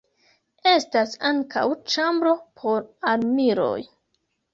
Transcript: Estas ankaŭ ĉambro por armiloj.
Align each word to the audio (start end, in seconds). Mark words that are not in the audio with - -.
Estas 0.69 1.11
ankaŭ 1.31 1.65
ĉambro 1.95 2.31
por 2.63 2.81
armiloj. 3.13 3.75